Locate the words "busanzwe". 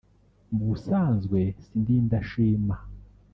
0.69-1.39